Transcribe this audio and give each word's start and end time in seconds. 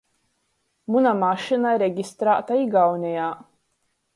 Muna 0.95 1.11
mašyna 1.25 1.73
registrāta 1.83 2.59
Igaunejā. 2.65 3.29